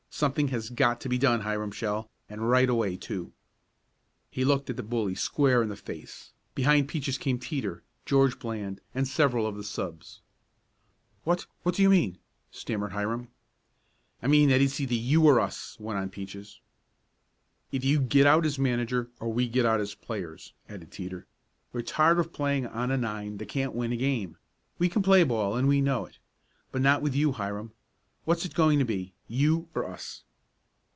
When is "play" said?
25.01-25.23